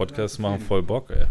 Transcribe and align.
Podcasts 0.00 0.38
machen 0.38 0.60
voll 0.60 0.82
Bock, 0.82 1.10
ey. 1.10 1.26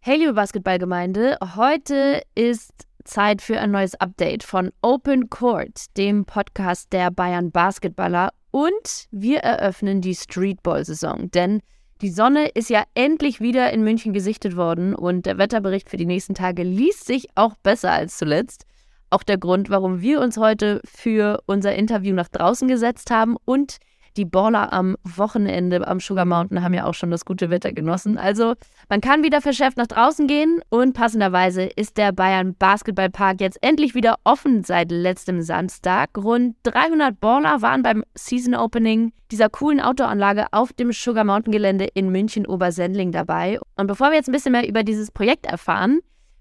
Hey, 0.00 0.16
liebe 0.16 0.32
Basketballgemeinde, 0.32 1.36
heute 1.56 2.22
ist 2.34 2.72
Zeit 3.04 3.42
für 3.42 3.60
ein 3.60 3.70
neues 3.70 3.94
Update 3.96 4.44
von 4.44 4.72
Open 4.80 5.28
Court, 5.28 5.94
dem 5.98 6.24
Podcast 6.24 6.90
der 6.94 7.10
Bayern 7.10 7.50
Basketballer. 7.50 8.30
Und 8.50 9.08
wir 9.10 9.40
eröffnen 9.40 10.00
die 10.00 10.14
Streetball-Saison, 10.14 11.30
denn 11.32 11.60
die 12.00 12.08
Sonne 12.08 12.48
ist 12.48 12.70
ja 12.70 12.84
endlich 12.94 13.42
wieder 13.42 13.70
in 13.74 13.84
München 13.84 14.14
gesichtet 14.14 14.56
worden 14.56 14.94
und 14.94 15.26
der 15.26 15.36
Wetterbericht 15.36 15.90
für 15.90 15.98
die 15.98 16.06
nächsten 16.06 16.32
Tage 16.32 16.62
liest 16.62 17.04
sich 17.04 17.28
auch 17.34 17.56
besser 17.56 17.92
als 17.92 18.16
zuletzt. 18.16 18.64
Auch 19.10 19.22
der 19.22 19.36
Grund, 19.36 19.68
warum 19.68 20.00
wir 20.00 20.22
uns 20.22 20.38
heute 20.38 20.80
für 20.86 21.42
unser 21.44 21.74
Interview 21.74 22.14
nach 22.14 22.28
draußen 22.28 22.68
gesetzt 22.68 23.10
haben 23.10 23.36
und 23.44 23.80
die 24.16 24.24
Baller 24.24 24.72
am 24.72 24.96
Wochenende 25.04 25.86
am 25.86 26.00
Sugar 26.00 26.24
Mountain 26.24 26.62
haben 26.62 26.74
ja 26.74 26.84
auch 26.86 26.94
schon 26.94 27.10
das 27.10 27.24
gute 27.24 27.50
Wetter 27.50 27.72
genossen. 27.72 28.18
Also 28.18 28.54
man 28.88 29.00
kann 29.00 29.22
wieder 29.22 29.40
verschärft 29.40 29.76
nach 29.76 29.86
draußen 29.86 30.26
gehen 30.26 30.60
und 30.68 30.94
passenderweise 30.94 31.62
ist 31.64 31.96
der 31.96 32.12
Bayern 32.12 32.54
Basketballpark 32.54 33.40
jetzt 33.40 33.58
endlich 33.62 33.94
wieder 33.94 34.16
offen 34.24 34.64
seit 34.64 34.90
letztem 34.90 35.42
Samstag. 35.42 36.10
Rund 36.16 36.56
300 36.64 37.20
Baller 37.20 37.62
waren 37.62 37.82
beim 37.82 38.04
Season 38.14 38.54
Opening 38.54 39.12
dieser 39.30 39.48
coolen 39.48 39.80
Outdoor-Anlage 39.80 40.46
auf 40.52 40.72
dem 40.72 40.92
Sugar 40.92 41.24
Mountain 41.24 41.52
Gelände 41.52 41.86
in 41.94 42.10
München 42.10 42.46
Obersendling 42.46 43.12
dabei. 43.12 43.60
Und 43.76 43.86
bevor 43.86 44.10
wir 44.10 44.16
jetzt 44.16 44.28
ein 44.28 44.32
bisschen 44.32 44.52
mehr 44.52 44.68
über 44.68 44.82
dieses 44.82 45.10
Projekt 45.10 45.46
erfahren, 45.46 46.00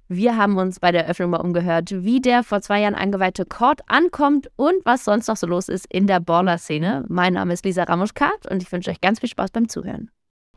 wir 0.09 0.36
haben 0.38 0.58
uns 0.58 0.80
bei 0.80 0.91
der 0.91 1.04
Eröffnung 1.04 1.30
mal 1.30 1.38
umgehört, 1.38 1.91
wie 2.04 2.20
der 2.20 2.44
vor 2.44 2.62
zwei 2.62 2.81
Jahren 2.81 2.95
angeweihte 2.95 3.45
Court 3.45 3.81
ankommt 3.88 4.50
und 4.56 4.84
was 4.84 5.06
sonst 5.06 5.28
noch 5.28 5.38
so 5.38 5.45
los 5.45 5.70
ist 5.70 5.86
in 5.86 6.08
der 6.08 6.20
Baller-Szene. 6.20 7.06
Mein 7.08 7.34
Name 7.34 7.53
ist 7.53 7.64
Lisa 7.64 7.84
Ramuschkat 7.84 8.47
und 8.50 8.64
ich 8.64 8.72
wünsche 8.72 8.89
euch 8.89 9.02
ganz 9.02 9.19
viel 9.19 9.30
Spaß 9.30 9.52
beim 9.52 9.69
Zuhören. 9.69 10.09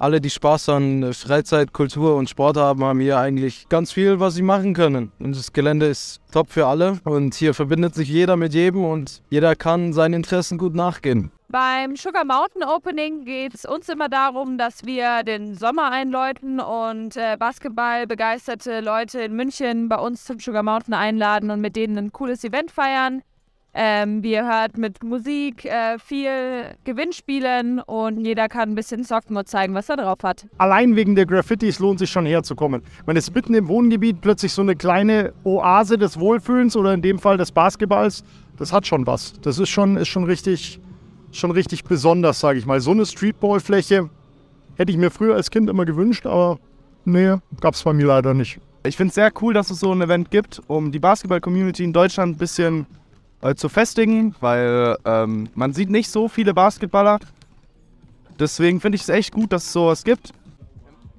Alle, 0.02 0.20
die 0.20 0.30
Spaß 0.30 0.68
an 0.70 1.14
Freizeit, 1.14 1.72
Kultur 1.72 2.16
und 2.16 2.28
Sport 2.28 2.56
haben, 2.56 2.82
haben 2.82 2.98
hier 2.98 3.18
eigentlich 3.18 3.68
ganz 3.68 3.92
viel, 3.92 4.18
was 4.18 4.34
sie 4.34 4.42
machen 4.42 4.74
können. 4.74 5.12
Und 5.20 5.36
das 5.36 5.52
Gelände 5.52 5.86
ist 5.86 6.20
top 6.32 6.50
für 6.50 6.66
alle 6.66 6.98
und 7.04 7.34
hier 7.34 7.54
verbindet 7.54 7.94
sich 7.94 8.08
jeder 8.08 8.36
mit 8.36 8.52
jedem 8.52 8.84
und 8.84 9.22
jeder 9.30 9.54
kann 9.54 9.92
seinen 9.92 10.14
Interessen 10.14 10.58
gut 10.58 10.74
nachgehen. 10.74 11.30
Beim 11.46 11.94
Sugar 11.94 12.24
Mountain 12.24 12.64
Opening 12.64 13.24
geht 13.24 13.54
es 13.54 13.64
uns 13.64 13.88
immer 13.88 14.08
darum, 14.08 14.58
dass 14.58 14.84
wir 14.84 15.22
den 15.22 15.54
Sommer 15.54 15.92
einläuten 15.92 16.58
und 16.58 17.16
äh, 17.16 17.36
Basketball 17.38 18.06
Leute 18.80 19.20
in 19.20 19.36
München 19.36 19.88
bei 19.88 20.00
uns 20.00 20.24
zum 20.24 20.40
Sugar 20.40 20.64
Mountain 20.64 20.94
einladen 20.94 21.48
und 21.52 21.60
mit 21.60 21.76
denen 21.76 21.96
ein 21.96 22.10
cooles 22.10 22.42
Event 22.42 22.72
feiern. 22.72 23.22
Ähm, 23.74 24.22
wir 24.22 24.44
hört 24.44 24.76
mit 24.76 25.02
Musik, 25.02 25.64
äh, 25.64 25.98
viel 25.98 26.74
Gewinnspielen 26.84 27.80
und 27.80 28.20
jeder 28.20 28.48
kann 28.48 28.70
ein 28.70 28.74
bisschen 28.74 29.06
und 29.30 29.48
zeigen, 29.48 29.74
was 29.74 29.88
er 29.88 29.96
drauf 29.96 30.18
hat. 30.22 30.46
Allein 30.58 30.94
wegen 30.94 31.14
der 31.14 31.26
Graffitis 31.26 31.78
lohnt 31.78 31.98
sich 31.98 32.10
schon 32.10 32.26
herzukommen. 32.26 32.82
Man 33.06 33.16
ist 33.16 33.34
mitten 33.34 33.54
im 33.54 33.68
Wohngebiet 33.68 34.20
plötzlich 34.20 34.52
so 34.52 34.62
eine 34.62 34.76
kleine 34.76 35.32
Oase 35.44 35.96
des 35.96 36.20
Wohlfühlens 36.20 36.76
oder 36.76 36.92
in 36.92 37.02
dem 37.02 37.18
Fall 37.18 37.38
des 37.38 37.50
Basketballs. 37.50 38.24
Das 38.58 38.72
hat 38.72 38.86
schon 38.86 39.06
was. 39.06 39.34
Das 39.40 39.58
ist 39.58 39.70
schon, 39.70 39.96
ist 39.96 40.08
schon 40.08 40.24
richtig 40.24 40.80
schon 41.32 41.50
richtig 41.50 41.84
besonders, 41.84 42.40
sage 42.40 42.58
ich 42.58 42.66
mal. 42.66 42.80
So 42.80 42.92
eine 42.92 43.06
Streetball-Fläche 43.06 44.10
hätte 44.76 44.92
ich 44.92 44.98
mir 44.98 45.10
früher 45.10 45.34
als 45.34 45.50
Kind 45.50 45.68
immer 45.68 45.84
gewünscht, 45.84 46.26
aber 46.26 46.58
nee, 47.04 47.36
gab 47.60 47.74
es 47.74 47.82
bei 47.82 47.92
mir 47.92 48.06
leider 48.06 48.34
nicht. 48.34 48.60
Ich 48.84 48.96
finde 48.96 49.08
es 49.08 49.14
sehr 49.14 49.32
cool, 49.40 49.54
dass 49.54 49.70
es 49.70 49.80
so 49.80 49.92
ein 49.92 50.00
Event 50.00 50.30
gibt, 50.30 50.60
um 50.66 50.92
die 50.92 50.98
Basketball-Community 50.98 51.84
in 51.84 51.92
Deutschland 51.92 52.36
ein 52.36 52.38
bisschen 52.38 52.86
äh, 53.42 53.54
zu 53.54 53.68
festigen, 53.68 54.34
weil 54.40 54.96
ähm, 55.04 55.48
man 55.54 55.72
sieht 55.72 55.90
nicht 55.90 56.10
so 56.10 56.28
viele 56.28 56.54
Basketballer. 56.54 57.18
Deswegen 58.38 58.80
finde 58.80 58.96
ich 58.96 59.02
es 59.02 59.08
echt 59.08 59.32
gut, 59.32 59.52
dass 59.52 59.64
es 59.66 59.72
sowas 59.72 60.04
gibt. 60.04 60.32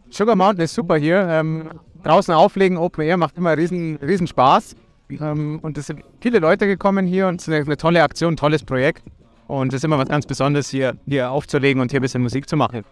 Sugar 0.10 0.36
Mountain 0.36 0.66
ist 0.66 0.74
super 0.74 0.96
hier. 0.98 1.28
Ähm, 1.30 1.70
draußen 2.04 2.34
auflegen, 2.34 2.78
Open 2.78 3.04
Air 3.04 3.18
macht 3.18 3.38
immer 3.38 3.58
riesen, 3.58 3.98
riesen 3.98 4.28
Spaß. 4.28 4.76
Ähm, 5.10 5.60
und 5.62 5.78
es 5.78 5.88
sind 5.88 6.04
viele 6.22 6.40
Leute 6.40 6.66
gekommen 6.66 7.06
hier 7.06 7.28
und 7.28 7.42
es 7.42 7.48
ist 7.48 7.54
eine, 7.54 7.64
eine 7.64 7.78
tolle 7.78 8.02
Aktion, 8.04 8.34
ein 8.34 8.38
tolles 8.38 8.64
Projekt. 8.64 9.04
Und 9.48 9.74
es 9.74 9.78
ist 9.78 9.84
immer 9.84 9.98
was 9.98 10.08
ganz 10.08 10.26
Besonderes, 10.26 10.70
hier, 10.70 10.98
hier 11.06 11.30
aufzulegen 11.30 11.82
und 11.82 11.92
hier 11.92 12.00
ein 12.00 12.02
bisschen 12.02 12.22
Musik 12.22 12.48
zu 12.48 12.56
machen. 12.56 12.84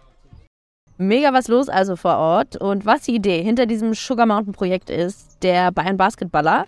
Mega 0.98 1.32
was 1.32 1.48
los 1.48 1.68
also 1.68 1.96
vor 1.96 2.16
Ort. 2.16 2.56
Und 2.56 2.86
was 2.86 3.02
die 3.02 3.14
Idee 3.14 3.42
hinter 3.42 3.66
diesem 3.66 3.94
Sugar 3.94 4.26
Mountain 4.26 4.52
Projekt 4.52 4.90
ist, 4.90 5.42
der 5.42 5.72
Bayern 5.72 5.96
Basketballer. 5.96 6.66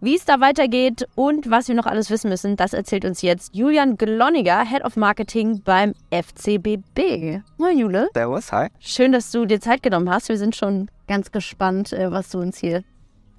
Wie 0.00 0.14
es 0.14 0.24
da 0.24 0.38
weitergeht 0.38 1.08
und 1.16 1.50
was 1.50 1.66
wir 1.66 1.74
noch 1.74 1.86
alles 1.86 2.08
wissen 2.08 2.28
müssen, 2.28 2.54
das 2.54 2.72
erzählt 2.72 3.04
uns 3.04 3.20
jetzt 3.20 3.56
Julian 3.56 3.96
Glonniger, 3.96 4.64
Head 4.64 4.84
of 4.84 4.94
Marketing 4.94 5.60
beim 5.64 5.92
FCBB. 6.12 7.40
Moin 7.56 7.76
Jule. 7.76 8.08
Servus, 8.14 8.52
hi. 8.52 8.68
Schön, 8.78 9.10
dass 9.10 9.32
du 9.32 9.44
dir 9.44 9.60
Zeit 9.60 9.82
genommen 9.82 10.08
hast. 10.08 10.28
Wir 10.28 10.38
sind 10.38 10.54
schon 10.54 10.88
ganz 11.08 11.32
gespannt, 11.32 11.92
äh, 11.92 12.12
was 12.12 12.30
du 12.30 12.38
uns 12.38 12.58
hier 12.58 12.84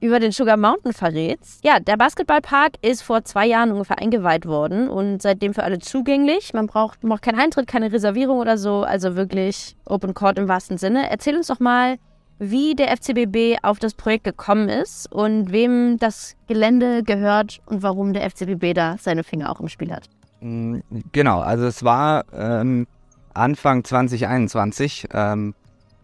über 0.01 0.19
den 0.19 0.33
Sugar 0.33 0.57
Mountain 0.57 0.91
verrätst. 0.91 1.63
Ja, 1.63 1.79
der 1.79 1.95
Basketballpark 1.95 2.73
ist 2.81 3.03
vor 3.03 3.23
zwei 3.23 3.45
Jahren 3.45 3.71
ungefähr 3.71 3.99
eingeweiht 3.99 4.45
worden 4.45 4.89
und 4.89 5.21
seitdem 5.21 5.53
für 5.53 5.63
alle 5.63 5.79
zugänglich. 5.79 6.53
Man 6.53 6.67
braucht, 6.67 7.03
man 7.03 7.11
braucht 7.11 7.21
keinen 7.21 7.39
Eintritt, 7.39 7.67
keine 7.67 7.89
Reservierung 7.89 8.37
oder 8.37 8.57
so, 8.57 8.83
also 8.83 9.15
wirklich 9.15 9.77
Open 9.85 10.13
Court 10.13 10.37
im 10.37 10.49
wahrsten 10.49 10.77
Sinne. 10.77 11.09
Erzähl 11.09 11.37
uns 11.37 11.47
doch 11.47 11.61
mal, 11.61 11.97
wie 12.39 12.75
der 12.75 12.95
FCBB 12.95 13.63
auf 13.63 13.79
das 13.79 13.93
Projekt 13.93 14.23
gekommen 14.23 14.69
ist 14.69 15.11
und 15.11 15.51
wem 15.51 15.97
das 15.97 16.35
Gelände 16.47 17.03
gehört 17.03 17.59
und 17.65 17.83
warum 17.83 18.13
der 18.13 18.29
FCBB 18.29 18.73
da 18.73 18.97
seine 18.97 19.23
Finger 19.23 19.51
auch 19.51 19.59
im 19.59 19.67
Spiel 19.67 19.91
hat. 19.91 20.09
Mm, 20.41 20.79
genau, 21.11 21.41
also 21.41 21.65
es 21.65 21.83
war 21.83 22.25
ähm, 22.33 22.87
Anfang 23.33 23.83
2021, 23.83 25.09
ähm, 25.13 25.53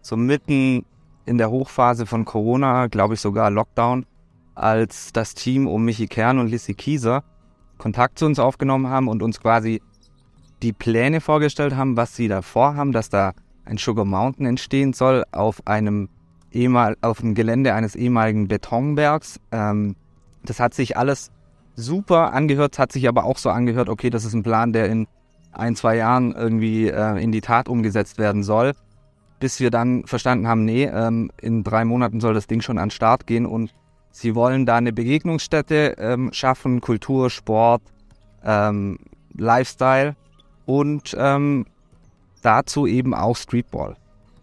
so 0.01 0.17
mitten 0.17 0.85
in 1.25 1.37
der 1.37 1.49
Hochphase 1.49 2.05
von 2.05 2.25
Corona, 2.25 2.87
glaube 2.87 3.15
ich 3.15 3.21
sogar 3.21 3.49
Lockdown, 3.49 4.05
als 4.53 5.11
das 5.13 5.33
Team 5.33 5.67
um 5.67 5.83
Michi 5.83 6.07
Kern 6.07 6.39
und 6.39 6.47
Lissy 6.47 6.73
Kieser 6.73 7.23
Kontakt 7.77 8.19
zu 8.19 8.25
uns 8.25 8.39
aufgenommen 8.39 8.87
haben 8.87 9.07
und 9.07 9.21
uns 9.21 9.39
quasi 9.39 9.81
die 10.61 10.73
Pläne 10.73 11.21
vorgestellt 11.21 11.75
haben, 11.75 11.97
was 11.97 12.15
sie 12.15 12.27
da 12.27 12.41
vorhaben, 12.41 12.91
dass 12.91 13.09
da 13.09 13.33
ein 13.65 13.77
Sugar 13.77 14.05
Mountain 14.05 14.45
entstehen 14.45 14.93
soll 14.93 15.25
auf 15.31 15.65
einem, 15.67 16.09
auf 17.01 17.19
dem 17.19 17.35
Gelände 17.35 17.73
eines 17.73 17.95
ehemaligen 17.95 18.47
Betonbergs. 18.47 19.39
Ähm, 19.51 19.95
das 20.43 20.59
hat 20.59 20.73
sich 20.73 20.97
alles 20.97 21.31
super 21.75 22.33
angehört, 22.33 22.79
hat 22.79 22.91
sich 22.91 23.07
aber 23.07 23.25
auch 23.25 23.37
so 23.37 23.49
angehört, 23.49 23.89
okay, 23.89 24.09
das 24.09 24.25
ist 24.25 24.33
ein 24.33 24.43
Plan, 24.43 24.73
der 24.73 24.87
in 24.87 25.07
ein, 25.51 25.75
zwei 25.75 25.95
Jahren 25.97 26.33
irgendwie 26.33 26.87
äh, 26.87 27.21
in 27.21 27.31
die 27.31 27.41
Tat 27.41 27.67
umgesetzt 27.69 28.17
werden 28.17 28.43
soll 28.43 28.73
bis 29.39 29.59
wir 29.59 29.69
dann 29.69 30.05
verstanden 30.05 30.47
haben, 30.47 30.65
nee, 30.65 30.85
ähm, 30.85 31.31
in 31.41 31.63
drei 31.63 31.85
Monaten 31.85 32.19
soll 32.19 32.33
das 32.33 32.47
Ding 32.47 32.61
schon 32.61 32.77
an 32.77 32.87
den 32.87 32.91
Start 32.91 33.27
gehen 33.27 33.45
und 33.45 33.73
sie 34.11 34.35
wollen 34.35 34.65
da 34.65 34.77
eine 34.77 34.93
Begegnungsstätte 34.93 35.95
ähm, 35.97 36.31
schaffen, 36.31 36.81
Kultur, 36.81 37.29
Sport, 37.29 37.81
ähm, 38.43 38.97
Lifestyle 39.37 40.15
und 40.65 41.15
ähm, 41.17 41.65
dazu 42.41 42.87
eben 42.87 43.13
auch 43.13 43.35
Streetball. 43.35 43.95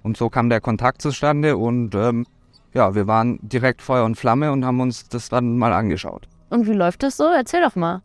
Und 0.02 0.16
so 0.16 0.28
kam 0.28 0.48
der 0.48 0.60
Kontakt 0.60 1.02
zustande 1.02 1.56
und 1.56 1.94
ähm, 1.94 2.26
ja, 2.74 2.94
wir 2.94 3.06
waren 3.06 3.38
direkt 3.42 3.82
Feuer 3.82 4.04
und 4.04 4.16
Flamme 4.16 4.50
und 4.50 4.64
haben 4.64 4.80
uns 4.80 5.08
das 5.08 5.28
dann 5.28 5.58
mal 5.58 5.72
angeschaut. 5.72 6.26
Und 6.50 6.66
wie 6.66 6.72
läuft 6.72 7.02
das 7.02 7.16
so? 7.16 7.24
Erzähl 7.24 7.62
doch 7.62 7.76
mal. 7.76 8.02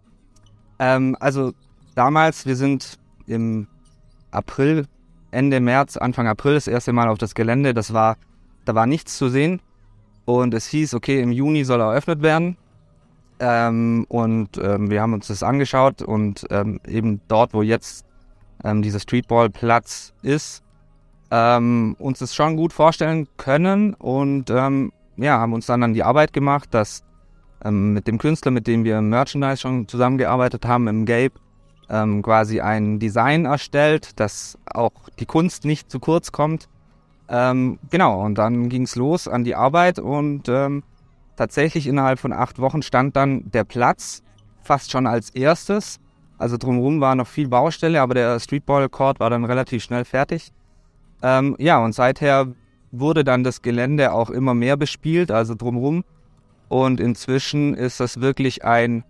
Ähm, 0.80 1.16
also 1.20 1.54
damals, 1.96 2.46
wir 2.46 2.56
sind 2.56 2.98
im 3.26 3.68
April 4.32 4.86
Ende 5.32 5.60
März, 5.60 5.98
Anfang 5.98 6.28
April 6.28 6.54
das 6.54 6.68
erste 6.68 6.94
Mal 6.94 7.10
auf 7.10 7.18
das 7.18 7.36
Gelände. 7.36 7.74
Das 7.74 7.94
war, 7.94 8.18
da 8.66 8.76
war 8.76 8.86
nichts 8.86 9.18
zu 9.18 9.30
sehen. 9.30 9.62
Und 10.26 10.54
es 10.54 10.68
hieß, 10.68 10.94
okay, 10.94 11.22
im 11.22 11.32
Juni 11.32 11.64
soll 11.64 11.82
er 11.82 11.92
eröffnet 11.92 12.22
werden. 12.22 12.58
Ähm, 13.40 14.06
und 14.10 14.58
ähm, 14.58 14.90
wir 14.90 15.02
haben 15.02 15.14
uns 15.14 15.28
das 15.28 15.44
angeschaut 15.44 16.02
und 16.02 16.46
ähm, 16.50 16.80
eben 16.88 17.22
dort, 17.28 17.54
wo 17.54 17.62
jetzt 17.62 18.06
ähm, 18.64 18.82
dieser 18.82 19.00
Streetball-Platz 19.00 20.14
ist, 20.24 20.64
ähm, 21.32 21.96
uns 22.00 22.20
das 22.20 22.36
schon 22.36 22.56
gut 22.56 22.74
vorstellen 22.74 23.28
können 23.38 23.94
und 23.94 24.50
ähm, 24.50 24.92
ja, 25.18 25.40
haben 25.40 25.54
uns 25.54 25.66
dann 25.66 25.84
an 25.84 25.94
die 25.94 26.04
Arbeit 26.04 26.34
gemacht, 26.34 26.70
dass 26.72 27.04
mit 27.70 28.08
dem 28.08 28.20
Künstler, 28.20 28.52
mit 28.52 28.68
dem 28.68 28.84
wir 28.84 29.00
im 29.00 29.10
Merchandise 29.10 29.58
schon 29.58 29.88
zusammengearbeitet 29.88 30.66
haben, 30.66 30.88
im 30.88 31.06
Gabe, 31.06 31.34
ähm, 31.90 32.22
quasi 32.22 32.62
ein 32.62 33.00
Design 33.00 33.46
erstellt, 33.46 34.20
dass 34.20 34.58
auch 34.66 34.92
die 35.20 35.26
Kunst 35.26 35.66
nicht 35.66 35.90
zu 35.90 36.00
kurz 36.00 36.32
kommt. 36.32 36.68
Ähm, 37.30 37.80
genau, 37.90 38.24
und 38.24 38.38
dann 38.38 38.70
ging 38.70 38.84
es 38.84 38.96
los 38.96 39.28
an 39.28 39.44
die 39.44 39.56
Arbeit 39.56 40.00
und 40.00 40.48
ähm, 40.50 40.84
tatsächlich 41.36 41.88
innerhalb 41.88 42.20
von 42.20 42.32
acht 42.32 42.60
Wochen 42.60 42.82
stand 42.82 43.16
dann 43.16 43.50
der 43.52 43.64
Platz 43.64 44.24
fast 44.62 44.92
schon 44.92 45.08
als 45.08 45.30
erstes. 45.32 46.00
Also 46.38 46.58
drumherum 46.58 47.02
war 47.02 47.16
noch 47.16 47.28
viel 47.28 47.48
Baustelle, 47.48 48.02
aber 48.02 48.14
der 48.14 48.40
Streetball 48.40 48.88
Court 48.90 49.20
war 49.20 49.30
dann 49.30 49.46
relativ 49.46 49.84
schnell 49.84 50.06
fertig. 50.06 50.52
Ähm, 51.22 51.56
ja, 51.60 51.84
und 51.84 51.94
seither 51.94 52.48
wurde 52.92 53.24
dann 53.24 53.44
das 53.44 53.62
Gelände 53.62 54.12
auch 54.12 54.30
immer 54.30 54.54
mehr 54.54 54.78
bespielt, 54.78 55.32
also 55.32 55.56
drumherum. 55.56 56.04
Und 56.70 57.00
inzwischen 57.00 57.74
ist 57.74 58.00
das 58.00 58.22
wirklich 58.22 58.66
ein 58.66 59.04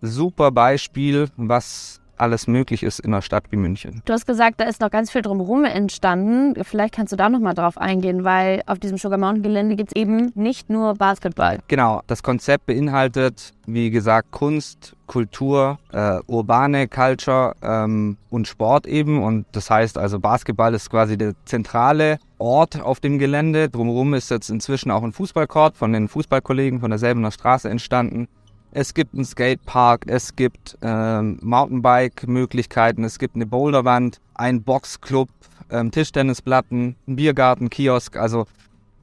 super 0.00 0.50
Beispiel, 0.50 1.28
was 1.36 2.00
alles 2.16 2.46
möglich 2.46 2.82
ist 2.82 3.00
in 3.00 3.12
einer 3.12 3.22
Stadt 3.22 3.44
wie 3.50 3.56
München. 3.56 4.02
Du 4.04 4.12
hast 4.12 4.26
gesagt, 4.26 4.60
da 4.60 4.64
ist 4.64 4.80
noch 4.80 4.90
ganz 4.90 5.10
viel 5.10 5.22
drumherum 5.22 5.64
entstanden. 5.64 6.54
Vielleicht 6.64 6.94
kannst 6.94 7.12
du 7.12 7.16
da 7.16 7.28
nochmal 7.28 7.54
drauf 7.54 7.78
eingehen, 7.78 8.24
weil 8.24 8.62
auf 8.66 8.78
diesem 8.78 8.98
Sugar 8.98 9.18
Mountain 9.18 9.42
Gelände 9.42 9.76
gibt 9.76 9.90
es 9.90 9.96
eben 10.00 10.32
nicht 10.34 10.70
nur 10.70 10.94
Basketball. 10.94 11.58
Genau, 11.68 12.02
das 12.06 12.22
Konzept 12.22 12.66
beinhaltet, 12.66 13.52
wie 13.66 13.90
gesagt, 13.90 14.30
Kunst, 14.30 14.94
Kultur, 15.06 15.78
äh, 15.92 16.18
urbane 16.26 16.88
Culture 16.88 17.54
ähm, 17.62 18.16
und 18.30 18.48
Sport 18.48 18.86
eben. 18.86 19.22
Und 19.22 19.46
das 19.52 19.70
heißt 19.70 19.98
also, 19.98 20.18
Basketball 20.20 20.74
ist 20.74 20.90
quasi 20.90 21.16
der 21.18 21.34
zentrale 21.44 22.18
Ort 22.38 22.80
auf 22.80 23.00
dem 23.00 23.18
Gelände. 23.18 23.68
Drumherum 23.68 24.14
ist 24.14 24.30
jetzt 24.30 24.50
inzwischen 24.50 24.90
auch 24.90 25.02
ein 25.02 25.12
Fußballcourt 25.12 25.76
von 25.76 25.92
den 25.92 26.08
Fußballkollegen 26.08 26.80
von 26.80 26.90
derselben 26.90 27.30
Straße 27.30 27.68
entstanden. 27.68 28.28
Es 28.76 28.92
gibt 28.92 29.14
einen 29.14 29.24
Skatepark, 29.24 30.06
es 30.08 30.34
gibt 30.34 30.76
ähm, 30.82 31.38
Mountainbike-Möglichkeiten, 31.42 33.04
es 33.04 33.20
gibt 33.20 33.36
eine 33.36 33.46
Boulderwand, 33.46 34.20
ein 34.34 34.64
Boxclub, 34.64 35.28
ähm, 35.70 35.92
Tischtennisplatten, 35.92 36.96
ein 37.06 37.14
Biergarten, 37.16 37.70
Kiosk. 37.70 38.16
Also 38.16 38.46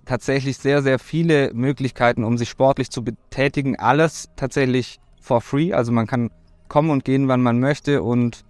tatsächlich 0.03 0.57
sehr, 0.57 0.81
sehr 0.81 1.00
viele 1.00 1.53
Möglichkeiten, 1.53 2.25
um 2.25 2.38
sich 2.38 2.50
sportlich 2.50 2.89
zu 2.89 3.01
betätigen. 3.01 3.79
Alles 3.79 4.29
tatsächlich 4.35 5.00
for 5.21 5.39
free. 5.39 5.71
Also 5.71 5.94
man 5.94 6.06
kann 6.06 6.31
kommen 6.67 6.89
und 6.89 7.06
gehen, 7.06 7.29
wann 7.29 7.41
man 7.41 7.62
möchte. 7.62 8.03
Und 8.03 8.44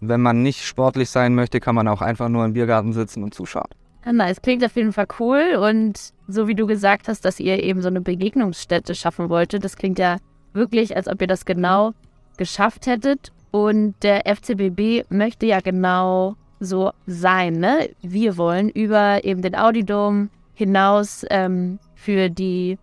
wenn 0.00 0.22
man 0.22 0.42
nicht 0.42 0.64
sportlich 0.64 1.10
sein 1.10 1.34
möchte, 1.34 1.60
kann 1.60 1.74
man 1.74 1.88
auch 1.88 2.00
einfach 2.00 2.30
nur 2.30 2.42
im 2.42 2.54
Biergarten 2.54 2.94
sitzen 2.94 3.22
und 3.22 3.34
zuschauen. 3.34 3.68
Ja, 4.06 4.14
nice. 4.14 4.40
Klingt 4.40 4.64
auf 4.64 4.76
jeden 4.76 4.94
Fall 4.94 5.08
cool. 5.18 5.56
Und 5.60 6.14
so 6.26 6.48
wie 6.48 6.54
du 6.54 6.66
gesagt 6.66 7.06
hast, 7.08 7.26
dass 7.26 7.38
ihr 7.38 7.62
eben 7.62 7.82
so 7.82 7.88
eine 7.88 8.00
Begegnungsstätte 8.00 8.94
schaffen 8.94 9.28
wolltet, 9.28 9.62
das 9.62 9.76
klingt 9.76 9.98
ja 9.98 10.16
wirklich, 10.54 10.96
als 10.96 11.08
ob 11.08 11.20
ihr 11.20 11.26
das 11.26 11.44
genau 11.44 11.92
geschafft 12.36 12.86
hättet. 12.86 13.32
Und 13.50 13.94
der 14.02 14.22
FCBB 14.26 15.10
möchte 15.10 15.46
ja 15.46 15.60
genau 15.60 16.36
so 16.60 16.92
sein. 17.06 17.54
Ne? 17.54 17.90
Wir 18.02 18.36
wollen 18.36 18.68
über 18.68 19.24
eben 19.24 19.42
den 19.42 19.54
Audidom 19.54 20.30
hinaus 20.54 21.24
ähm, 21.30 21.78
für 21.94 22.30
die 22.30 22.78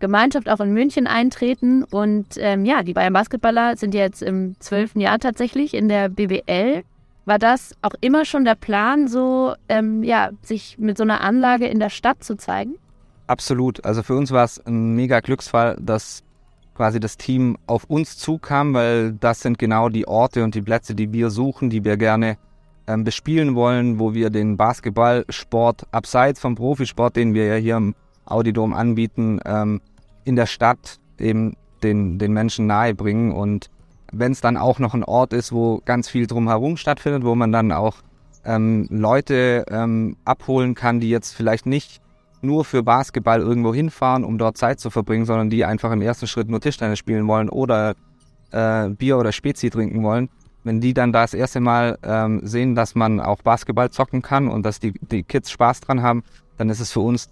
Gemeinschaft 0.00 0.48
auch 0.48 0.60
in 0.60 0.72
München 0.72 1.06
eintreten. 1.06 1.84
Und 1.84 2.36
ähm, 2.36 2.64
ja, 2.64 2.82
die 2.82 2.92
Bayern 2.92 3.12
Basketballer 3.12 3.76
sind 3.76 3.94
jetzt 3.94 4.22
im 4.22 4.54
zwölften 4.60 5.00
Jahr 5.00 5.18
tatsächlich 5.18 5.74
in 5.74 5.88
der 5.88 6.08
BBL. 6.08 6.82
War 7.24 7.38
das 7.38 7.74
auch 7.80 7.94
immer 8.00 8.24
schon 8.24 8.44
der 8.44 8.54
Plan, 8.54 9.08
so 9.08 9.54
ähm, 9.68 10.02
ja, 10.02 10.30
sich 10.42 10.76
mit 10.78 10.98
so 10.98 11.04
einer 11.04 11.22
Anlage 11.22 11.66
in 11.66 11.80
der 11.80 11.88
Stadt 11.88 12.22
zu 12.22 12.36
zeigen? 12.36 12.74
Absolut. 13.26 13.82
Also 13.84 14.02
für 14.02 14.14
uns 14.14 14.30
war 14.30 14.44
es 14.44 14.64
ein 14.66 14.94
mega 14.94 15.20
Glücksfall, 15.20 15.78
dass 15.80 16.22
quasi 16.74 17.00
das 17.00 17.16
Team 17.16 17.56
auf 17.66 17.84
uns 17.84 18.18
zukam, 18.18 18.74
weil 18.74 19.12
das 19.12 19.40
sind 19.40 19.58
genau 19.58 19.88
die 19.88 20.08
Orte 20.08 20.44
und 20.44 20.54
die 20.54 20.62
Plätze, 20.62 20.94
die 20.94 21.12
wir 21.12 21.30
suchen, 21.30 21.70
die 21.70 21.84
wir 21.84 21.96
gerne 21.96 22.36
ähm, 22.86 23.04
bespielen 23.04 23.54
wollen, 23.54 23.98
wo 23.98 24.14
wir 24.14 24.30
den 24.30 24.56
Basketballsport 24.56 25.86
abseits 25.90 26.40
vom 26.40 26.54
Profisport, 26.54 27.16
den 27.16 27.34
wir 27.34 27.46
ja 27.46 27.54
hier 27.54 27.76
im 27.76 27.94
Audidom 28.26 28.72
anbieten, 28.72 29.40
ähm, 29.44 29.80
in 30.24 30.36
der 30.36 30.46
Stadt 30.46 30.98
eben 31.18 31.56
den, 31.82 32.18
den 32.18 32.32
Menschen 32.32 32.66
nahebringen. 32.66 33.32
Und 33.32 33.70
wenn 34.12 34.32
es 34.32 34.40
dann 34.40 34.56
auch 34.56 34.78
noch 34.78 34.94
ein 34.94 35.04
Ort 35.04 35.32
ist, 35.32 35.52
wo 35.52 35.80
ganz 35.84 36.08
viel 36.08 36.26
drumherum 36.26 36.76
stattfindet, 36.76 37.24
wo 37.24 37.34
man 37.34 37.52
dann 37.52 37.72
auch 37.72 37.96
ähm, 38.44 38.86
Leute 38.90 39.64
ähm, 39.68 40.16
abholen 40.24 40.74
kann, 40.74 41.00
die 41.00 41.10
jetzt 41.10 41.34
vielleicht 41.34 41.66
nicht 41.66 42.00
nur 42.44 42.64
für 42.64 42.82
Basketball 42.82 43.40
irgendwo 43.40 43.74
hinfahren, 43.74 44.24
um 44.24 44.38
dort 44.38 44.56
Zeit 44.56 44.80
zu 44.80 44.90
verbringen, 44.90 45.24
sondern 45.24 45.50
die 45.50 45.64
einfach 45.64 45.90
im 45.92 46.02
ersten 46.02 46.26
Schritt 46.26 46.48
nur 46.48 46.60
Tischtennis 46.60 46.98
spielen 46.98 47.26
wollen 47.26 47.48
oder 47.48 47.94
äh, 48.50 48.88
Bier 48.90 49.18
oder 49.18 49.32
Spezi 49.32 49.70
trinken 49.70 50.02
wollen. 50.02 50.28
Wenn 50.62 50.80
die 50.80 50.94
dann 50.94 51.12
das 51.12 51.34
erste 51.34 51.60
Mal 51.60 51.98
ähm, 52.02 52.40
sehen, 52.44 52.74
dass 52.74 52.94
man 52.94 53.20
auch 53.20 53.42
Basketball 53.42 53.90
zocken 53.90 54.22
kann 54.22 54.48
und 54.48 54.64
dass 54.64 54.80
die, 54.80 54.92
die 54.92 55.22
Kids 55.22 55.50
Spaß 55.50 55.80
dran 55.80 56.02
haben, 56.02 56.22
dann 56.56 56.70
ist 56.70 56.80
es 56.80 56.92
für 56.92 57.00
uns 57.00 57.28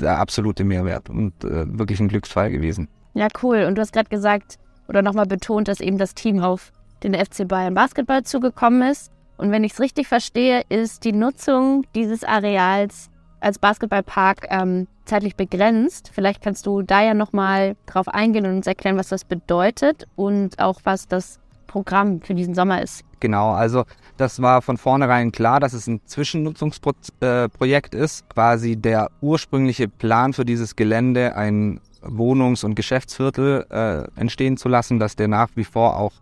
der 0.00 0.18
absolute 0.18 0.64
Mehrwert 0.64 1.08
und 1.08 1.32
äh, 1.44 1.78
wirklich 1.78 2.00
ein 2.00 2.08
Glücksfall 2.08 2.50
gewesen. 2.50 2.88
Ja, 3.14 3.28
cool. 3.42 3.64
Und 3.64 3.76
du 3.76 3.80
hast 3.80 3.92
gerade 3.92 4.08
gesagt 4.08 4.58
oder 4.88 5.02
nochmal 5.02 5.26
betont, 5.26 5.68
dass 5.68 5.80
eben 5.80 5.98
das 5.98 6.14
Team 6.14 6.40
auf 6.40 6.72
den 7.02 7.14
FC 7.14 7.46
Bayern 7.46 7.74
Basketball 7.74 8.24
zugekommen 8.24 8.90
ist. 8.90 9.10
Und 9.36 9.50
wenn 9.50 9.64
ich 9.64 9.72
es 9.72 9.80
richtig 9.80 10.06
verstehe, 10.08 10.62
ist 10.68 11.04
die 11.04 11.12
Nutzung 11.12 11.84
dieses 11.94 12.24
Areals 12.24 13.10
als 13.44 13.58
Basketballpark 13.58 14.46
ähm, 14.50 14.86
zeitlich 15.04 15.36
begrenzt. 15.36 16.10
Vielleicht 16.12 16.42
kannst 16.42 16.66
du 16.66 16.82
da 16.82 17.02
ja 17.02 17.14
nochmal 17.14 17.76
drauf 17.86 18.08
eingehen 18.08 18.46
und 18.46 18.56
uns 18.56 18.66
erklären, 18.66 18.96
was 18.96 19.08
das 19.08 19.24
bedeutet 19.24 20.06
und 20.16 20.58
auch 20.58 20.80
was 20.84 21.06
das 21.06 21.38
Programm 21.66 22.20
für 22.20 22.34
diesen 22.34 22.54
Sommer 22.54 22.82
ist. 22.82 23.02
Genau, 23.20 23.52
also 23.52 23.84
das 24.16 24.40
war 24.40 24.62
von 24.62 24.76
vornherein 24.76 25.32
klar, 25.32 25.60
dass 25.60 25.72
es 25.72 25.86
ein 25.86 26.00
Zwischennutzungsprojekt 26.04 27.94
ist. 27.94 28.28
Quasi 28.28 28.76
der 28.76 29.10
ursprüngliche 29.20 29.88
Plan 29.88 30.32
für 30.32 30.44
dieses 30.44 30.76
Gelände, 30.76 31.34
ein 31.34 31.80
Wohnungs- 32.02 32.64
und 32.64 32.74
Geschäftsviertel 32.74 33.66
äh, 33.70 34.20
entstehen 34.20 34.56
zu 34.56 34.68
lassen, 34.68 34.98
dass 34.98 35.16
der 35.16 35.28
nach 35.28 35.48
wie 35.54 35.64
vor 35.64 35.98
auch 35.98 36.12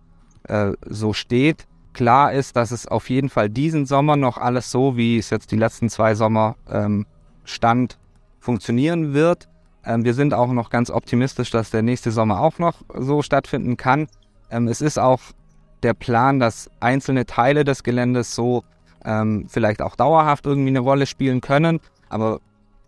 äh, 0.48 0.72
so 0.86 1.12
steht. 1.12 1.66
Klar 1.92 2.32
ist, 2.32 2.56
dass 2.56 2.70
es 2.70 2.86
auf 2.86 3.10
jeden 3.10 3.28
Fall 3.28 3.50
diesen 3.50 3.84
Sommer 3.86 4.16
noch 4.16 4.38
alles 4.38 4.70
so, 4.70 4.96
wie 4.96 5.18
es 5.18 5.30
jetzt 5.30 5.50
die 5.52 5.56
letzten 5.56 5.90
zwei 5.90 6.14
Sommer 6.14 6.56
ähm, 6.70 7.06
stand, 7.44 7.98
funktionieren 8.40 9.12
wird. 9.12 9.48
Ähm, 9.84 10.04
wir 10.04 10.14
sind 10.14 10.32
auch 10.32 10.50
noch 10.52 10.70
ganz 10.70 10.90
optimistisch, 10.90 11.50
dass 11.50 11.70
der 11.70 11.82
nächste 11.82 12.10
Sommer 12.10 12.40
auch 12.40 12.58
noch 12.58 12.82
so 12.94 13.22
stattfinden 13.22 13.76
kann. 13.76 14.08
Ähm, 14.50 14.68
es 14.68 14.80
ist 14.80 14.98
auch 14.98 15.20
der 15.82 15.94
Plan, 15.94 16.38
dass 16.38 16.70
einzelne 16.80 17.26
Teile 17.26 17.64
des 17.64 17.82
Geländes 17.82 18.34
so 18.34 18.64
ähm, 19.04 19.46
vielleicht 19.48 19.82
auch 19.82 19.96
dauerhaft 19.96 20.46
irgendwie 20.46 20.68
eine 20.68 20.80
Rolle 20.80 21.06
spielen 21.06 21.40
können, 21.40 21.80
aber 22.08 22.40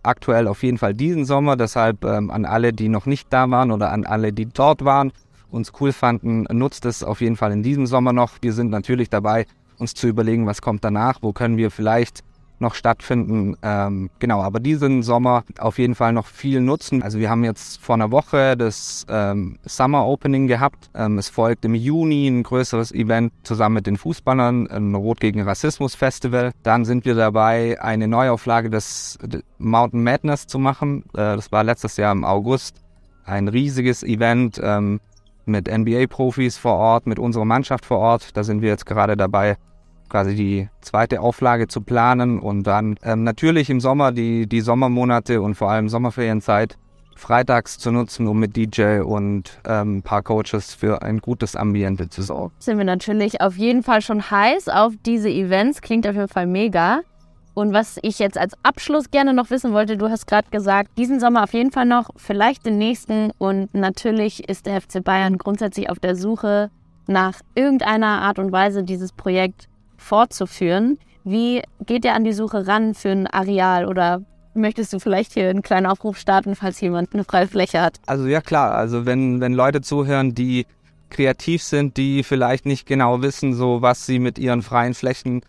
aktuell 0.02 0.46
auf 0.46 0.62
jeden 0.62 0.78
Fall 0.78 0.94
diesen 0.94 1.24
Sommer. 1.24 1.56
Deshalb 1.56 2.04
ähm, 2.04 2.30
an 2.30 2.44
alle, 2.44 2.72
die 2.72 2.88
noch 2.88 3.06
nicht 3.06 3.32
da 3.32 3.50
waren 3.50 3.70
oder 3.70 3.90
an 3.90 4.06
alle, 4.06 4.32
die 4.32 4.46
dort 4.46 4.84
waren, 4.84 5.12
uns 5.50 5.72
cool 5.80 5.92
fanden, 5.92 6.44
nutzt 6.50 6.84
es 6.84 7.02
auf 7.02 7.20
jeden 7.20 7.36
Fall 7.36 7.52
in 7.52 7.62
diesem 7.62 7.86
Sommer 7.86 8.12
noch. 8.12 8.32
Wir 8.40 8.52
sind 8.52 8.70
natürlich 8.70 9.10
dabei, 9.10 9.46
uns 9.78 9.94
zu 9.94 10.06
überlegen, 10.06 10.46
was 10.46 10.62
kommt 10.62 10.84
danach, 10.84 11.18
wo 11.22 11.32
können 11.32 11.56
wir 11.56 11.70
vielleicht 11.70 12.22
noch 12.60 12.74
stattfinden. 12.74 13.56
Ähm, 13.62 14.10
genau, 14.18 14.42
aber 14.42 14.60
diesen 14.60 15.02
Sommer 15.02 15.44
auf 15.58 15.78
jeden 15.78 15.94
Fall 15.94 16.12
noch 16.12 16.26
viel 16.26 16.60
nutzen. 16.60 17.02
Also 17.02 17.18
wir 17.18 17.30
haben 17.30 17.44
jetzt 17.44 17.80
vor 17.80 17.94
einer 17.94 18.10
Woche 18.10 18.56
das 18.56 19.04
ähm, 19.08 19.58
Summer 19.64 20.06
Opening 20.06 20.46
gehabt. 20.46 20.90
Ähm, 20.94 21.18
es 21.18 21.28
folgt 21.28 21.64
im 21.64 21.74
Juni 21.74 22.26
ein 22.28 22.42
größeres 22.42 22.92
Event 22.92 23.32
zusammen 23.42 23.76
mit 23.76 23.86
den 23.86 23.96
Fußballern, 23.96 24.68
ein 24.68 24.94
Rot 24.94 25.20
gegen 25.20 25.42
Rassismus 25.42 25.94
Festival. 25.94 26.52
Dann 26.62 26.84
sind 26.84 27.04
wir 27.04 27.14
dabei, 27.14 27.80
eine 27.80 28.08
Neuauflage 28.08 28.70
des 28.70 29.18
Mountain 29.58 30.02
Madness 30.02 30.46
zu 30.46 30.58
machen. 30.58 31.04
Äh, 31.12 31.36
das 31.36 31.52
war 31.52 31.64
letztes 31.64 31.96
Jahr 31.96 32.12
im 32.12 32.24
August. 32.24 32.76
Ein 33.24 33.48
riesiges 33.48 34.02
Event 34.02 34.60
ähm, 34.62 35.00
mit 35.46 35.68
NBA-Profis 35.68 36.58
vor 36.58 36.74
Ort, 36.74 37.06
mit 37.06 37.18
unserer 37.18 37.44
Mannschaft 37.44 37.86
vor 37.86 37.98
Ort. 37.98 38.36
Da 38.36 38.44
sind 38.44 38.62
wir 38.62 38.68
jetzt 38.68 38.86
gerade 38.86 39.16
dabei, 39.16 39.56
quasi 40.08 40.34
die 40.34 40.68
zweite 40.80 41.20
Auflage 41.20 41.66
zu 41.66 41.80
planen 41.80 42.38
und 42.38 42.64
dann 42.64 42.96
ähm, 43.02 43.24
natürlich 43.24 43.70
im 43.70 43.80
Sommer 43.80 44.12
die, 44.12 44.46
die 44.46 44.60
Sommermonate 44.60 45.40
und 45.40 45.54
vor 45.54 45.70
allem 45.70 45.88
Sommerferienzeit 45.88 46.76
freitags 47.16 47.78
zu 47.78 47.90
nutzen, 47.90 48.26
um 48.26 48.38
mit 48.38 48.56
DJ 48.56 49.00
und 49.00 49.58
ähm, 49.66 49.98
ein 49.98 50.02
paar 50.02 50.22
Coaches 50.22 50.74
für 50.74 51.02
ein 51.02 51.18
gutes 51.18 51.56
Ambiente 51.56 52.08
zu 52.08 52.22
sorgen. 52.22 52.52
Sind 52.58 52.78
wir 52.78 52.84
natürlich 52.84 53.40
auf 53.40 53.56
jeden 53.56 53.82
Fall 53.82 54.02
schon 54.02 54.30
heiß 54.30 54.68
auf 54.68 54.92
diese 55.06 55.30
Events. 55.30 55.80
Klingt 55.80 56.06
auf 56.06 56.14
jeden 56.14 56.28
Fall 56.28 56.46
mega. 56.46 57.00
Und 57.54 57.72
was 57.72 57.98
ich 58.02 58.18
jetzt 58.18 58.36
als 58.36 58.54
Abschluss 58.64 59.10
gerne 59.10 59.32
noch 59.32 59.50
wissen 59.50 59.72
wollte, 59.72 59.96
du 59.96 60.10
hast 60.10 60.26
gerade 60.26 60.50
gesagt, 60.50 60.98
diesen 60.98 61.20
Sommer 61.20 61.44
auf 61.44 61.54
jeden 61.54 61.70
Fall 61.70 61.86
noch, 61.86 62.10
vielleicht 62.16 62.66
den 62.66 62.78
nächsten. 62.78 63.30
Und 63.38 63.72
natürlich 63.74 64.48
ist 64.48 64.66
der 64.66 64.80
FC 64.80 65.02
Bayern 65.02 65.38
grundsätzlich 65.38 65.88
auf 65.88 66.00
der 66.00 66.16
Suche 66.16 66.70
nach 67.06 67.40
irgendeiner 67.54 68.22
Art 68.22 68.38
und 68.38 68.50
Weise, 68.50 68.82
dieses 68.82 69.12
Projekt 69.12 69.68
fortzuführen. 69.96 70.98
Wie 71.22 71.62
geht 71.86 72.04
ihr 72.04 72.14
an 72.14 72.24
die 72.24 72.32
Suche 72.32 72.66
ran 72.66 72.94
für 72.94 73.10
ein 73.10 73.26
Areal 73.26 73.86
oder 73.86 74.22
möchtest 74.54 74.92
du 74.92 74.98
vielleicht 74.98 75.32
hier 75.32 75.48
einen 75.48 75.62
kleinen 75.62 75.86
Aufruf 75.86 76.18
starten, 76.18 76.54
falls 76.56 76.80
jemand 76.80 77.14
eine 77.14 77.24
freie 77.24 77.46
Fläche 77.46 77.80
hat? 77.80 78.00
Also 78.06 78.26
ja 78.26 78.40
klar, 78.40 78.74
also 78.74 79.06
wenn, 79.06 79.40
wenn 79.40 79.52
Leute 79.52 79.80
zuhören, 79.80 80.34
die 80.34 80.66
kreativ 81.10 81.62
sind, 81.62 81.96
die 81.96 82.22
vielleicht 82.22 82.66
nicht 82.66 82.86
genau 82.86 83.22
wissen, 83.22 83.54
so 83.54 83.82
was 83.82 84.06
sie 84.06 84.18
mit 84.18 84.38
ihren 84.38 84.62
freien 84.62 84.94
Flächen 84.94 85.42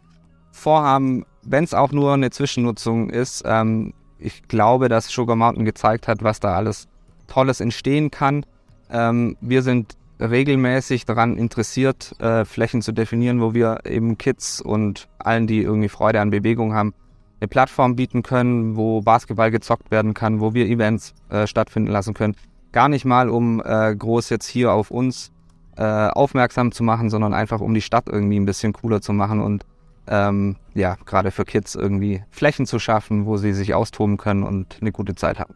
vorhaben, 0.52 1.26
wenn 1.46 1.64
es 1.64 1.74
auch 1.74 1.92
nur 1.92 2.14
eine 2.14 2.30
Zwischennutzung 2.30 3.10
ist. 3.10 3.44
Ähm, 3.46 3.94
ich 4.18 4.48
glaube, 4.48 4.90
dass 4.90 5.08
Sugar 5.08 5.36
Mountain 5.36 5.66
gezeigt 5.66 6.08
hat, 6.08 6.24
was 6.24 6.40
da 6.40 6.56
alles 6.56 6.88
Tolles 7.28 7.60
entstehen 7.60 8.12
kann. 8.12 8.46
Ähm, 8.90 9.38
wir 9.42 9.62
sind 9.62 9.96
regelmäßig 10.20 11.06
daran 11.06 11.38
interessiert, 11.38 12.16
äh, 12.20 12.46
Flächen 12.46 12.82
zu 12.82 12.92
definieren, 12.92 13.42
wo 13.42 13.54
wir 13.54 13.80
eben 13.86 14.18
Kids 14.18 14.62
und 14.62 15.08
allen, 15.20 15.48
die 15.48 15.62
irgendwie 15.62 15.90
Freude 15.90 16.22
an 16.22 16.30
Bewegung 16.30 16.74
haben, 16.74 16.94
eine 17.40 17.48
Plattform 17.50 17.96
bieten 17.96 18.24
können, 18.24 18.78
wo 18.78 19.02
Basketball 19.02 19.52
gezockt 19.52 19.92
werden 19.92 20.14
kann, 20.14 20.40
wo 20.40 20.54
wir 20.54 20.68
Events 20.68 21.14
äh, 21.30 21.48
stattfinden 21.48 21.92
lassen 21.92 22.14
können. 22.14 22.36
Gar 22.72 22.90
nicht 22.90 23.06
mal, 23.06 23.30
um 23.30 23.62
äh, 23.64 23.96
groß 23.96 24.30
jetzt 24.30 24.48
hier 24.48 24.72
auf 24.72 24.90
uns 24.90 25.32
äh, 25.78 25.84
aufmerksam 25.84 26.72
zu 26.72 26.84
machen, 26.84 27.10
sondern 27.10 27.34
einfach 27.34 27.60
um 27.60 27.74
die 27.74 27.82
Stadt 27.82 28.08
irgendwie 28.08 28.40
ein 28.40 28.46
bisschen 28.46 28.74
cooler 28.74 29.02
zu 29.02 29.12
machen 29.12 29.42
und 29.42 29.66
ähm, 30.08 30.58
ja, 30.74 30.98
gerade 31.06 31.32
für 31.32 31.46
Kids 31.46 31.76
irgendwie 31.76 32.24
Flächen 32.30 32.66
zu 32.66 32.80
schaffen, 32.80 33.26
wo 33.26 33.38
sie 33.38 33.54
sich 33.54 33.74
austoben 33.74 34.18
können 34.18 34.44
und 34.44 34.78
eine 34.82 34.92
gute 34.92 35.16
Zeit 35.16 35.40
haben. 35.40 35.56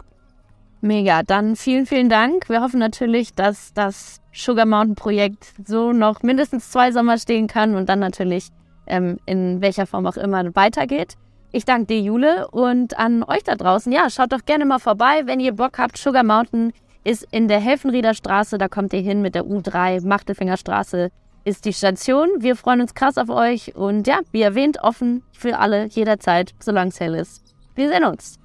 Mega, 0.82 1.24
dann 1.24 1.56
vielen, 1.56 1.86
vielen 1.86 2.10
Dank. 2.10 2.48
Wir 2.48 2.62
hoffen 2.62 2.80
natürlich, 2.80 3.34
dass 3.34 3.74
das 3.74 4.22
Sugar 4.32 4.66
Mountain 4.66 4.96
Projekt 4.96 5.54
so 5.66 5.92
noch 5.92 6.24
mindestens 6.24 6.72
zwei 6.72 6.92
Sommer 6.92 7.18
stehen 7.18 7.48
kann 7.48 7.76
und 7.76 7.90
dann 7.90 8.00
natürlich 8.00 8.48
ähm, 8.88 9.20
in 9.26 9.62
welcher 9.62 9.86
Form 9.86 10.08
auch 10.08 10.16
immer 10.16 10.56
weitergeht. 10.56 11.16
Ich 11.52 11.66
danke 11.66 11.88
dir, 11.88 12.00
Jule, 12.00 12.48
und 12.50 12.98
an 12.98 13.24
euch 13.24 13.44
da 13.44 13.56
draußen. 13.56 13.92
Ja, 13.92 14.10
schaut 14.10 14.32
doch 14.32 14.46
gerne 14.46 14.66
mal 14.66 14.80
vorbei, 14.80 15.24
wenn 15.26 15.40
ihr 15.40 15.54
Bock 15.54 15.80
habt. 15.80 15.98
Sugar 15.98 16.24
Mountain 16.24 16.72
ist 17.04 17.28
in 17.32 17.48
der 17.48 17.60
Helfenrieder 17.60 18.14
Straße, 18.14 18.58
da 18.58 18.68
kommt 18.68 18.94
ihr 18.94 19.02
hin 19.02 19.22
mit 19.22 19.36
der 19.36 19.46
U3, 19.46 20.06
Machtelfingerstraße 20.06 21.10
ist 21.44 21.66
die 21.66 21.74
Station. 21.74 22.30
Wir 22.40 22.56
freuen 22.56 22.82
uns 22.82 22.94
krass 22.94 23.18
auf 23.18 23.30
euch 23.30 23.76
und 23.76 24.08
ja, 24.08 24.20
wie 24.32 24.42
erwähnt, 24.42 24.80
offen 24.82 25.24
für 25.32 25.58
alle 25.60 25.88
jederzeit, 25.88 26.54
solange 26.60 26.90
es 26.90 27.00
hell 27.00 27.16
ist. 27.16 27.44
Wir 27.76 27.90
sehen 27.90 28.04
uns. 28.04 28.40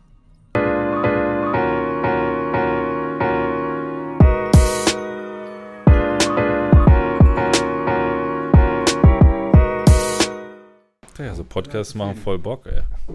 Ja, 11.19 11.35
so 11.35 11.45
Podcasts 11.45 11.95
machen 11.95 12.17
voll 12.17 12.39
Bock, 12.39 12.67
ey. 12.67 12.83